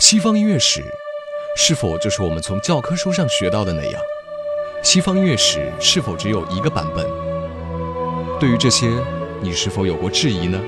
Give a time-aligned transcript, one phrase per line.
[0.00, 0.82] 西方音乐史
[1.58, 4.00] 是否就是我们从教科书上学到的那样？
[4.82, 7.06] 西方音乐史是否只有一个版本？
[8.40, 8.88] 对于这些，
[9.42, 10.58] 你是否有过质疑呢？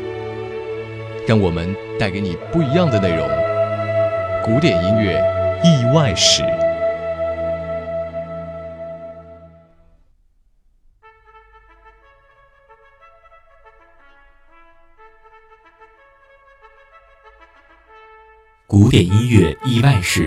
[1.26, 3.26] 让我们带给你不一样的内容——
[4.44, 5.18] 古典音乐
[5.64, 6.42] 意外史。
[18.72, 20.26] 古典音乐意外史。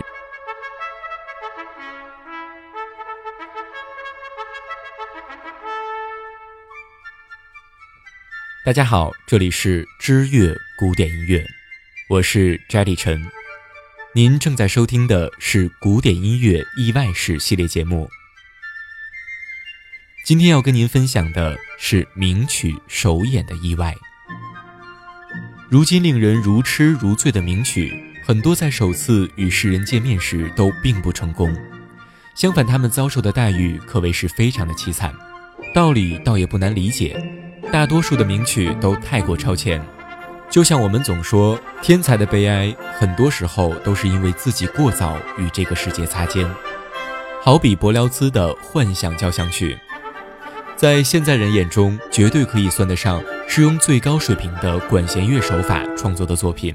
[8.64, 11.44] 大家好，这里是知乐古典音乐，
[12.08, 13.26] 我是翟立晨。
[14.14, 18.08] 您正在收听的是古典音乐意外史系列节目。
[20.24, 23.96] 今天要跟您分享的是名曲首演的意外。
[25.68, 31.56] 如今令人如痴如醉的名曲，很多在首次与世人见面时都并不成功。
[32.34, 35.14] 相反，他们遭受的待遇可谓是非常的凄惨。
[35.76, 37.16] 道理倒也不难理解。
[37.72, 39.80] 大多数的名曲都太过超前，
[40.50, 46.50] 就像我们总说，天才的悲哀，很多时候都是因为自己过早与这个世界擦肩。
[47.44, 49.76] 好比柏辽兹的《幻想交响曲》，
[50.76, 56.74] 在现在人眼中，绝对可以算得上是用最高水平的管弦乐手法创作的作品。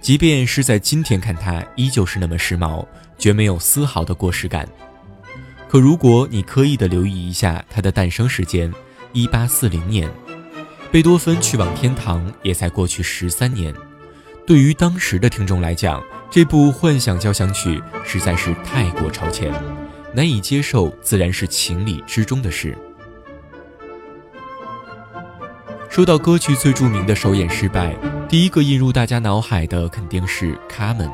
[0.00, 2.86] 即便是在今天看它，依旧是那么时髦，
[3.18, 4.68] 绝没有丝毫的过时感。
[5.68, 8.72] 可如果你刻意的留意一下它的诞生时间，
[9.12, 10.08] 一八四零年，
[10.92, 13.74] 贝多芬去往天堂也才过去十三年。
[14.46, 16.00] 对于当时的听众来讲，
[16.30, 19.52] 这部幻想交响曲实在是太过超前，
[20.14, 22.78] 难以接受，自然是情理之中的事。
[25.96, 27.96] 说到歌剧最著名的首演失败，
[28.28, 31.08] 第一个映入大家脑海的肯定是《卡门》。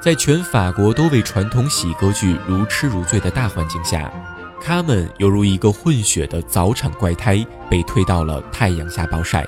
[0.00, 4.10] 在全法国都为传统喜歌剧如痴如醉的大环境下。
[4.58, 9.46] 他们犹如一个混血的早产怪胎，被推到了太阳下暴晒，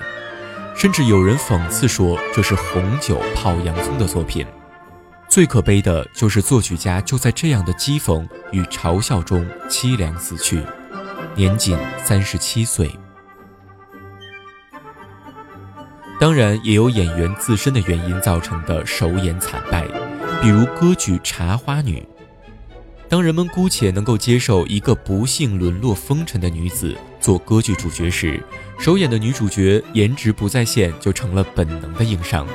[0.77, 4.47] 甚至有人讽刺说这是红酒泡洋葱的作品。
[5.31, 10.63] 最可悲的就是作曲家就在这样的讥讽与嘲笑中凄凉死去，
[11.35, 12.91] 年仅三十七岁。
[16.23, 19.85] 当然，也有演员自身的原因造成的首演惨败，
[20.41, 21.99] 比如歌剧《茶花女》。
[23.09, 28.41] 当人们姑且能够接受一个不幸沦落风尘的女子做歌剧主角时，
[28.79, 32.47] 首演的女主角颜值不在线就成了本能的硬伤。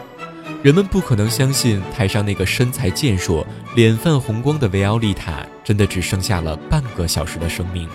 [0.63, 3.45] 人们不可能相信台上那个身材健硕、
[3.75, 7.85] 脸泛红光的维奥利塔真的只剩下了半个小时的生命。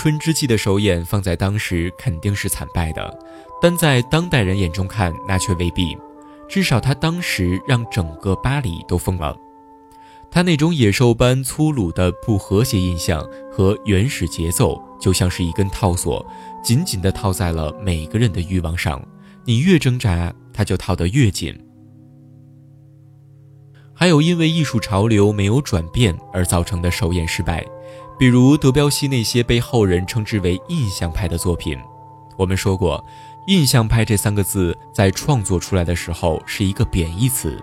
[0.00, 3.18] 春之祭的首演放在当时肯定是惨败的，
[3.60, 5.94] 但在当代人眼中看，那却未必。
[6.48, 9.36] 至少他当时让整个巴黎都疯了。
[10.30, 13.22] 他那种野兽般粗鲁的不和谐印象
[13.52, 16.26] 和原始节奏，就像是一根套索，
[16.64, 19.06] 紧紧地套在了每个人的欲望上。
[19.44, 21.54] 你越挣扎，它就套得越紧。
[23.92, 27.62] 还有因为艺术潮流没有转变而造成的首演失败。
[28.20, 31.80] 比如德彪西那些被后人称之为印象派的作品，
[32.36, 33.02] 我们说过，
[33.46, 37.58] 印象派这三个字在创作出来的时候是一个贬义词，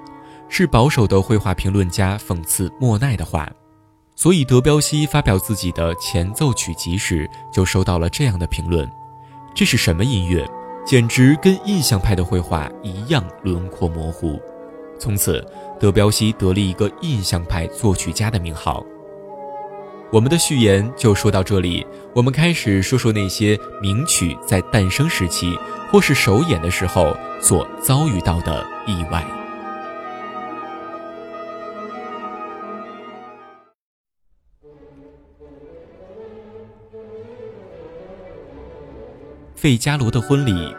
[0.49, 3.47] 是保守的绘画评论家讽刺莫奈的话。
[4.15, 8.91] 所以德彪西发表自己的前奏曲集时，就收到了这样的评论：
[9.53, 10.43] 这是什么音乐？
[10.83, 14.41] 简直跟印象派的绘画一样轮廓模糊。
[14.97, 15.45] 从此，
[15.79, 18.83] 德彪西得了一个印象派作曲家的名号。
[20.09, 25.59] 我们的序言就说到这里，我们开始说说那些名曲在诞生时期
[25.91, 29.21] 或是首演的时候所遭遇到的意外。
[39.55, 40.73] 费加罗的婚礼，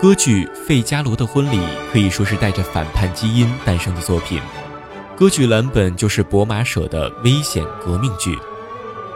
[0.00, 1.58] 歌剧《费加罗的婚礼》
[1.92, 4.40] 可以说是带着反叛基因诞生的作品。
[5.22, 8.36] 歌剧蓝本就是博马舍的危险革命剧，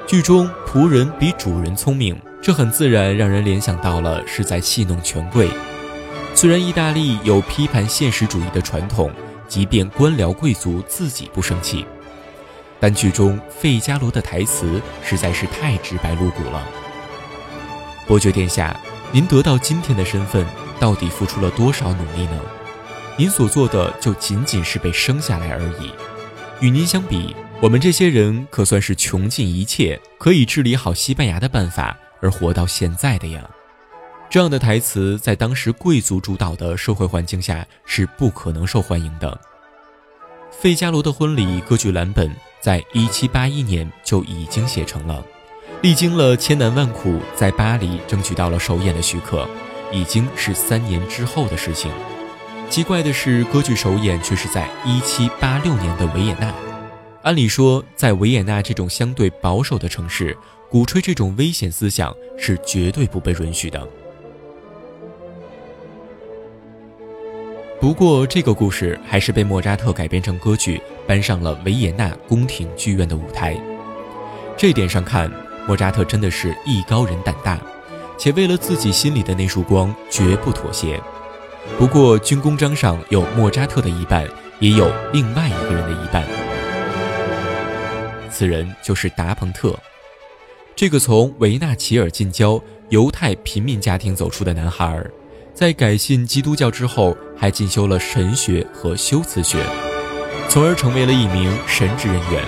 [0.07, 5.51] 剧中仆人比主人聪明，这很自然让人联想到了是在戏弄权贵。
[6.33, 9.11] 虽然意大利有批判现实主义的传统，
[9.49, 11.85] 即便官僚贵族自己不生气，
[12.79, 16.65] 但剧中费加罗的台词实在是太直白露骨了。
[18.07, 18.79] 伯爵殿下，
[19.11, 20.47] 您得到今天的身份，
[20.79, 22.41] 到底付出了多少努力呢？
[23.19, 25.91] 您所做的就仅仅是被生下来而已，
[26.61, 33.49] 与您相比，我们这些人可算是穷尽一切可以治理好西班牙的办法而活到现在的呀。
[34.29, 39.41] 这样的台词在当时贵族主导的社会环境下是不可能受欢迎的。
[40.63, 42.31] 《费加罗的婚礼》歌剧蓝本
[42.61, 45.25] 在一七八一年就已经写成了，
[45.81, 49.49] 历经了千难万苦，在巴黎争取到了首演的许可，
[49.91, 51.91] 已经是三年之后的事情。
[52.69, 56.53] 奇怪的是，歌剧首演却是在一七八六年的维也纳。
[57.23, 60.37] 按理说，在维也纳这种相对保守的城市，
[60.69, 63.89] 鼓吹这种危险思想是绝对不被允许的。
[67.81, 73.59] 不过，这个故事还是被莫扎特改编成歌剧，搬上了维也纳宫廷剧院的舞台。
[74.57, 75.31] 这点上看，
[75.67, 77.59] 莫扎特真的是艺高人胆大，
[78.19, 81.01] 且为了自己心里的那束光，绝不妥协。
[81.79, 84.27] 不过，军功章上有莫扎特的一半，
[84.61, 86.25] 也有另外一个人的一半。
[88.31, 89.79] 此人就是达蓬特，
[90.75, 95.05] 这个从维纳齐尔近郊犹太平民家庭走出的男孩。
[95.53, 99.59] 在改信基督教之后，还进修了神学和修辞学，
[100.49, 102.43] 从而成为了一名神职人员。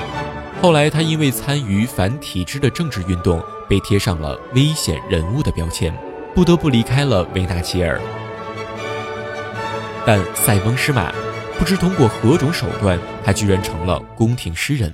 [0.61, 5.95] 后来，他因为参与反体制的政治运动，被贴上了危险人物的标签，
[6.35, 8.01] 不得不离开了维纳齐尔。
[10.09, 11.13] 但塞翁失马，
[11.59, 14.91] 不知通过何种手段，他居然成了宫廷诗人。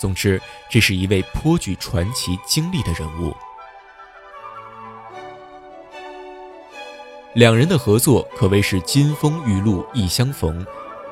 [0.00, 3.32] 总之，这是一位颇具传奇经历的人物。
[7.34, 10.66] 两人的合作可谓是金风玉露一相逢，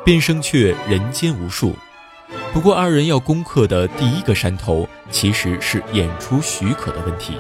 [0.05, 1.77] 便胜却人间无数。
[2.53, 7.35] 不过，二人要攻克的第一个山头，其实是演出许可的问题。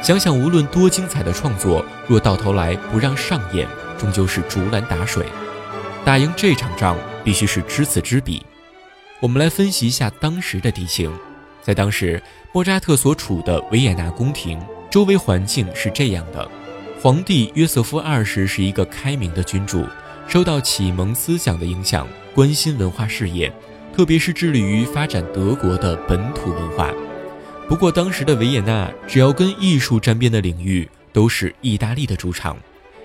[0.00, 3.66] 想想，无论多精彩的创作，若到头来不让上演，
[3.98, 5.26] 终究是竹篮打水。
[6.04, 8.42] 打赢这场仗，必须是知此知彼。
[9.20, 11.12] 我们来分析一下当时的地形。
[11.60, 12.22] 在当时，
[12.52, 14.58] 莫扎特所处的维也纳宫廷
[14.88, 16.48] 周围环境是这样的。
[17.02, 19.84] 皇帝约瑟夫二世是一个开明的君主，
[20.26, 23.52] 受到启蒙思想的影响，关心文化事业，
[23.94, 26.90] 特别是致力于发展德国的本土文化。
[27.68, 32.56] 不过，当时的维也纳，只要跟艺术沾边的领域，都是意大利的主场，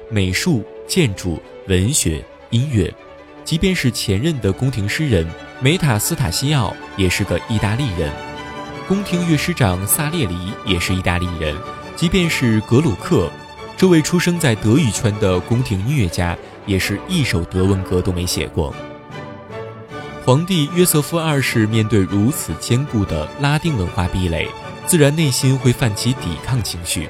[0.09, 2.93] 美术、建筑、文学、音乐，
[3.43, 5.25] 即便是前任的宫廷诗人
[5.59, 8.11] 梅塔斯塔西奥也是个意大利人，
[8.87, 10.35] 宫廷乐师长萨列里
[10.65, 11.55] 也是意大利人，
[11.95, 13.29] 即便是格鲁克。
[13.75, 18.73] 这位出生在德语圈的宫廷音乐家，也是一首德文歌都没写过。
[20.23, 24.47] 皇帝约瑟夫二世面对如此坚固的拉丁文化壁垒，
[24.85, 27.09] 自然内心会泛起抵抗情绪。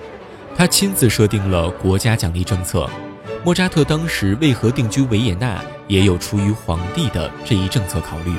[0.55, 2.89] 他亲自设定了国家奖励政策。
[3.45, 8.33] 莫扎特当时为何定居维也纳，也有出于皇帝的这一政策考虑。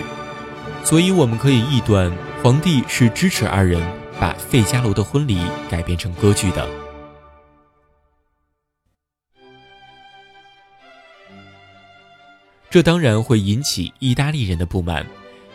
[0.82, 2.10] 所以我们可以臆断，
[2.42, 3.82] 皇帝是支持二人
[4.18, 5.36] 把《费加罗的婚礼》
[5.70, 6.66] 改编成歌剧的。
[12.70, 15.06] 这当然会引起意大利人的不满，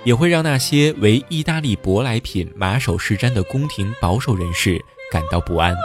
[0.03, 4.79] 也会让那些为意大利舶来品马首是瞻的宫廷保守人士
[5.11, 5.75] 感到不安。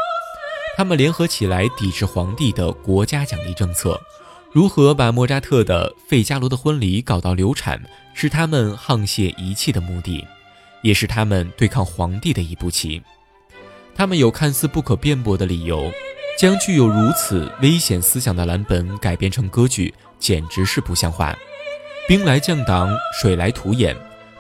[0.76, 4.00] 他们联合起来抵制皇帝的国家奖励政策。
[4.52, 7.82] 如何把莫扎特的《费加罗的婚礼》搞到流产，
[8.12, 10.24] 是他们沆瀣一气的目的，
[10.82, 13.02] 也是他们对抗皇帝的一步棋。
[13.94, 15.92] 他们有看似不可辩驳的理由，
[16.38, 19.92] 将具有如此危险思想的蓝本改编成歌剧。
[20.20, 21.36] 简直是不像话！
[22.08, 22.88] 兵来将挡，
[23.20, 23.94] 水来土掩。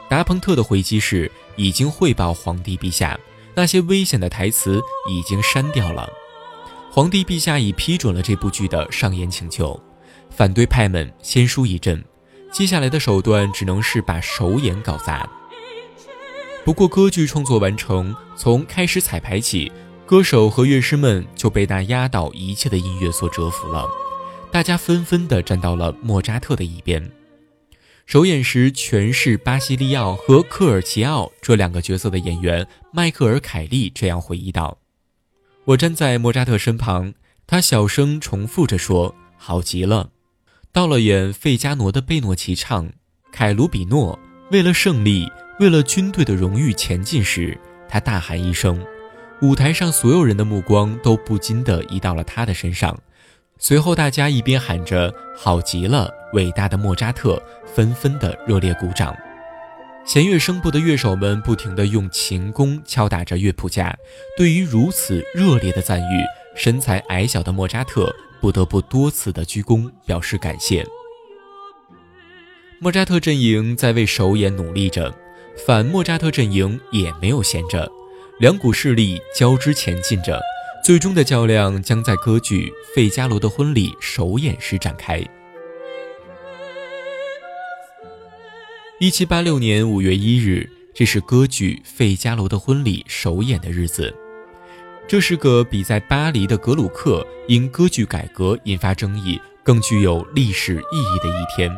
[0.08, 3.18] 达蓬特的回击是已经汇报皇帝陛下，
[3.54, 4.80] 那些危险的台词
[5.10, 6.08] 已经删掉了。
[6.94, 9.82] 皇帝陛下已批准了这部剧的上演请求，
[10.30, 12.00] 反对派们先输一阵，
[12.52, 15.28] 接下来的手段只能是把首演搞砸。
[16.64, 19.72] 不过歌剧创作完成，从开始彩排起，
[20.06, 23.88] 歌手和乐师们就被那压倒一切的音乐所折服了。
[24.52, 27.10] 大家纷纷地站到了莫扎特的一边。
[28.06, 34.78] 首演时诠释巴西利奥和科尔齐奥这两个角色的演员迈克尔·凯利这样回忆道
[35.66, 37.14] ：“我站在莫扎特身旁，
[37.46, 40.10] 他小声重复着说：‘好极了。’
[40.70, 42.86] 到了演费加罗的贝诺奇唱
[43.32, 44.18] 《凯鲁比诺》，
[44.52, 45.30] 为了胜利，
[45.60, 48.84] 为了军队的荣誉前进时，他大喊一声，
[49.40, 52.98] 舞台上所有人的目光都不禁地移到了他的身上。”
[53.56, 59.16] 随后，大家一边喊着“好极了，伟大的莫扎特”，纷纷的热烈鼓掌。
[60.06, 63.96] 弦乐声部的乐手们不停地用琴弓敲打着乐谱架。
[64.36, 66.22] 对于如此热烈的赞誉，
[66.54, 70.86] 身材矮小的莫扎特不得不多次的鞠躬表示感谢。
[72.78, 75.14] 莫扎特阵营在为首演努力着，
[75.66, 77.90] 反莫扎特阵营也没有闲着，
[78.38, 80.38] 两股势力交织前进着，
[80.84, 85.24] 最终的较量将在歌剧《费加罗的婚礼》首演时展开。
[89.04, 94.16] 一七八六年五月一日，这是歌剧《费加罗的婚礼》首演的日子。
[95.06, 101.70] 这是个比在巴黎的格鲁克因歌剧改革引发争议更具有历史意义的一天。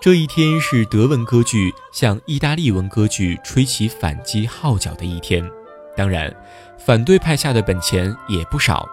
[0.00, 5.46] 这一天是德文歌剧向意大利文歌剧吹起反击号角的一天。
[5.94, 6.34] 当然，
[6.78, 8.88] 反对派下的本钱也不少，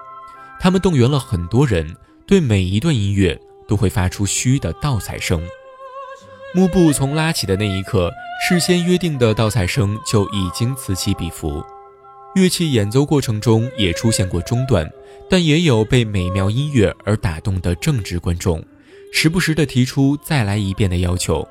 [0.59, 1.95] 他们动员了很多人，
[2.27, 5.41] 对每一段音乐都会发出嘘的倒彩声。
[6.53, 8.12] 幕布从拉起的那一刻，
[8.46, 11.63] 事先约定的盗采声就已经此起彼伏。
[12.36, 14.89] 乐器演奏过程中也出现过中断，
[15.29, 18.62] 但也有被美妙音乐而打动的正直观众，
[19.13, 21.48] 时不时地提出再来一遍的要求。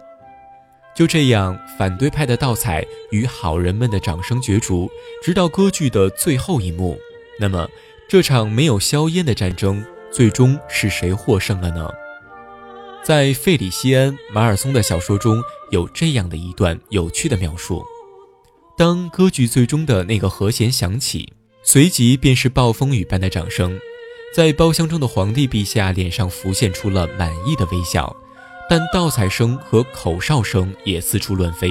[0.95, 4.91] 就这样，反对派的盗采与好人们的掌声角逐，
[5.23, 6.99] 直到歌剧的最后一幕。
[7.39, 7.67] 那么，
[8.07, 11.91] 这场没有硝烟的战争，最终是谁获胜了呢？
[13.03, 17.83] 在费里西安·马尔松的小说中有这样的一段有趣的描述。
[18.77, 23.79] 当歌剧最终的那个和弦响起，随即便是暴风雨般的掌声，
[24.35, 28.15] 在包厢中的皇帝陛下脸上浮现出了满意的微笑，
[28.69, 31.71] 但盗彩声和口哨声也四处乱飞。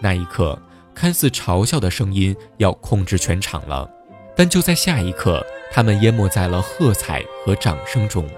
[0.00, 0.60] 那一刻，
[0.94, 3.88] 看似嘲笑的声音要控制全场了，
[4.34, 8.28] 但就在下一刻，他们淹没在了喝彩和掌声中。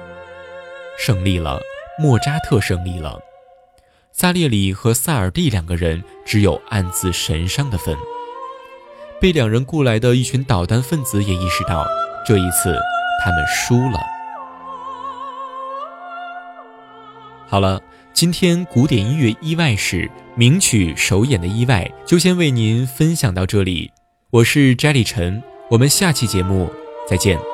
[0.97, 1.61] 胜利了，
[1.99, 3.21] 莫扎特胜利了。
[4.13, 7.97] 萨列里和萨尔蒂两个人只有暗自神伤的份。
[9.21, 11.87] 被两人雇来的一群捣蛋分子也意识到，
[12.27, 12.79] 这一次
[13.25, 13.99] 他们输了。
[17.47, 17.81] 好了，
[18.13, 23.93] 今天古典音乐意外史名曲首演的意外就先为您分享到这里。
[24.31, 26.71] 我是摘里陈，我们下期节目
[27.09, 27.53] 再见。